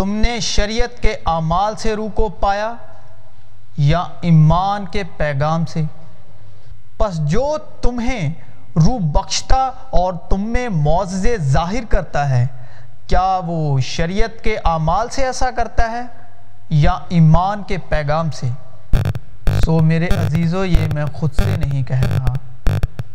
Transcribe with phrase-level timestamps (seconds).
[0.00, 2.74] تم نے شریعت کے اعمال سے روح کو پایا
[3.76, 5.82] یا ایمان کے پیغام سے؟
[6.98, 8.30] پس جو تمہیں
[8.76, 12.46] روح بخشتا اور تم میں معززے ظاہر کرتا ہے،
[13.06, 16.02] کیا وہ شریعت کے اعمال سے ایسا کرتا ہے
[16.70, 18.48] یا ایمان کے پیغام سے؟
[19.64, 22.34] سو میرے عزیزو، یہ میں خود سے نہیں کہہ رہا،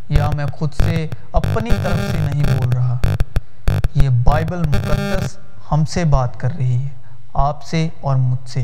[0.09, 2.97] یا میں خود سے اپنی طرف سے نہیں بول رہا۔
[3.95, 5.37] یہ بائبل مقدس
[5.71, 6.89] ہم سے بات کر رہی ہے،
[7.33, 8.63] آپ سے اور مجھ سے۔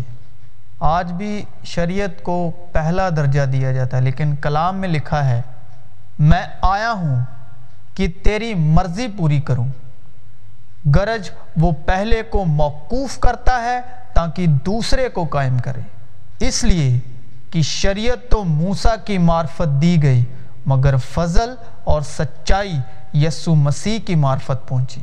[0.79, 5.41] آج بھی شریعت کو پہلا درجہ دیا جاتا ہے، لیکن کلام میں لکھا ہے،
[6.19, 7.19] میں آیا ہوں
[7.95, 9.67] کہ تیری مرضی پوری کروں۔
[10.95, 13.79] گرج وہ پہلے کو موقوف کرتا ہے
[14.13, 15.81] تاکہ دوسرے کو قائم کرے۔
[16.39, 16.99] اس لیے
[17.51, 20.25] کہ شریعت تو موسیٰ کی معرفت دی گئی،
[20.65, 22.77] مگر فضل اور سچائی
[23.13, 25.01] یسو مسیح کی معرفت پہنچی۔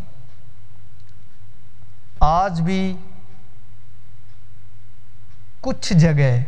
[2.21, 2.97] آج بھی
[5.61, 6.39] کچھ جگہ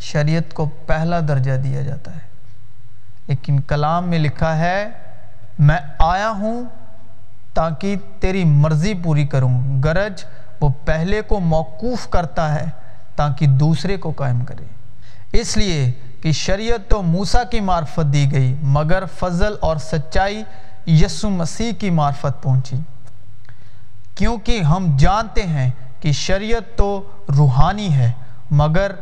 [0.00, 2.20] شریعت کو پہلا درجہ دیا جاتا ہے۔
[3.26, 4.88] لیکن کلام میں لکھا ہے،
[5.58, 6.64] میں آیا ہوں
[7.54, 10.24] تاکہ تیری مرضی پوری کروں۔ گرج
[10.60, 12.66] وہ پہلے کو موقوف کرتا ہے
[13.16, 14.64] تاکہ دوسرے کو قائم کرے۔
[15.32, 20.42] اس لیے کہ شریعت تو موسیٰ کی معرفت دی گئی، مگر فضل اور سچائی
[20.86, 22.76] یسو مسیح کی معرفت پہنچی۔
[24.16, 28.12] کیونکہ ہم جانتے ہیں کہ شریعت تو روحانی ہے،
[28.50, 28.92] مگر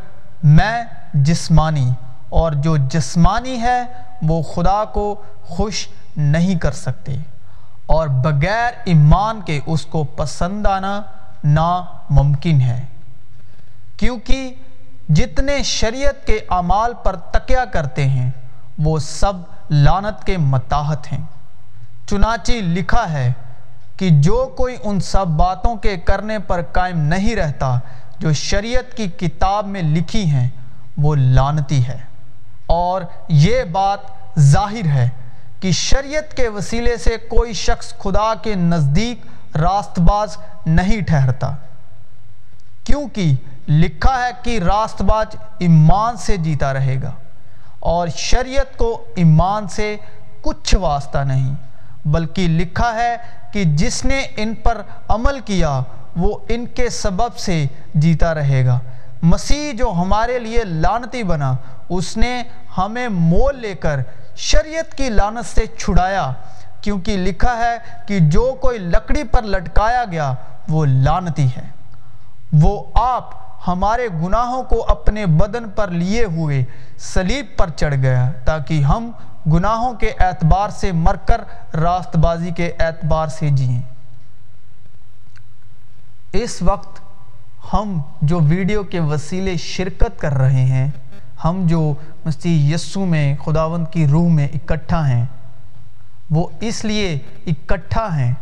[0.43, 0.84] میں
[1.15, 1.91] جسمانی
[2.29, 3.83] اور جو جسمانی ہے
[4.23, 7.12] وہ خدا کو خوش نہیں کر سکتے
[7.87, 11.03] اور بغیر ایمان کے اس کو پسند آنا
[11.45, 12.84] ناممکن ہے۔
[13.97, 14.55] کیونکہ
[15.09, 18.31] جتنے شریعت کے اعمال پر تکیہ کرتے ہیں،
[18.78, 19.33] وہ سب
[19.71, 21.25] لانت کے متاحت ہیں۔
[22.06, 23.33] چنانچہ لکھا ہے
[23.97, 27.78] کہ جو کوئی ان سب باتوں کے کرنے پر قائم نہیں رہتا
[28.19, 30.48] جو شریعت کی کتاب میں لکھی ہیں،
[30.97, 31.98] وہ لانتی ہے۔
[32.67, 33.99] اور یہ بات
[34.38, 35.09] ظاہر ہے
[35.60, 41.53] کہ شریعت کے وسیلے سے کوئی شخص خدا کے نزدیک راست باز نہیں ٹھہرتا۔
[42.84, 43.34] کیونکہ
[43.69, 45.26] لکھا ہے کہ راست باز
[45.59, 47.12] ایمان سے جیتا رہے گا
[47.81, 49.97] اور شریعت کو ایمان سے
[50.41, 51.55] کچھ واسطہ نہیں۔
[52.04, 53.16] بلکہ لکھا ہے
[53.53, 55.81] کہ جس نے ان پر عمل کیا،
[56.16, 58.78] وہ ان کے سبب سے جیتا رہے گا۔
[59.22, 61.54] مسیح جو ہمارے لیے لانتی بنا،
[61.88, 62.43] اس نے
[62.78, 64.00] ہمیں مول لے کر
[64.37, 66.32] شریعت کی لانت سے چھڑایا،
[66.81, 67.76] کیونکہ لکھا ہے
[68.06, 70.34] کہ جو کوئی لکڑی پر لٹکایا گیا،
[70.69, 71.69] وہ لانتی ہے۔
[72.53, 76.64] وہ آپ ہمارے گناہوں کو اپنے بدن پر لیے ہوئے
[76.98, 79.10] سلیب پر چڑھ گیا تاکہ ہم
[79.52, 81.41] گناہوں کے اعتبار سے مر کر
[81.75, 83.82] راست بازی کے اعتبار سے جئیں۔
[86.32, 87.00] اس وقت
[87.72, 90.91] ہم جو ویڈیو کے وسیلے شرکت کر رہے ہیں،
[91.44, 91.94] ہم جو
[92.25, 95.25] مسیح یسو میں، خداوند کی روح میں اکٹھا ہیں،
[96.31, 98.32] وہ اس لیے اکٹھا ہیں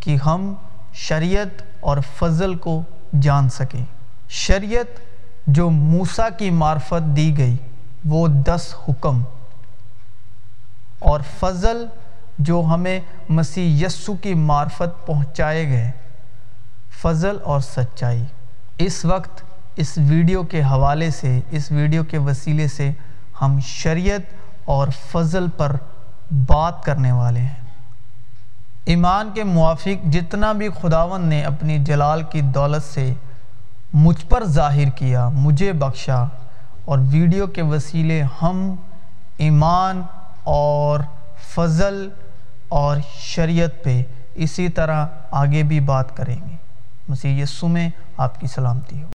[0.00, 0.54] کہ ہم
[0.94, 2.82] شریعت اور فضل کو
[3.20, 3.84] جان سکیں۔
[4.28, 5.00] شریعت
[5.46, 7.56] جو موسیٰ کی معرفت دی گئی،
[8.04, 9.22] وہ دس حکم۔
[10.98, 11.86] اور فضل
[12.38, 15.90] جو ہمیں مسیح یسو کی معرفت پہنچائے گئے،
[17.02, 18.24] فضل اور سچائی۔
[18.78, 19.42] اس وقت،
[19.76, 22.90] اس ویڈیو کے حوالے سے، اس ویڈیو کے وسیلے سے
[23.42, 24.20] ہم شریعت
[24.64, 25.76] اور فضل پر
[26.30, 27.64] بات کرنے والے ہیں۔
[28.84, 33.12] ایمان کے موافق جتنا بھی خداون نے اپنی جلال کی دولت سے
[33.98, 36.24] مجھ پر ظاہر کیا، مجھے بخشا۔
[36.84, 38.76] اور ویڈیو کے وسیلے ہم،
[39.38, 40.02] ایمان
[40.44, 41.00] اور
[41.40, 42.08] فضل
[42.68, 44.02] اور شریعت پہ
[44.34, 46.56] اسی طرح آگے بھی بات کریں گے۔
[47.08, 49.15] مسیح یسو میں آپ کی سلامتی ہو۔